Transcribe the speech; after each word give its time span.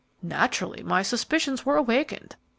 Naturally, 0.23 0.81
my 0.81 1.03
suspicions 1.03 1.63
were 1.63 1.77
awakened. 1.77 2.35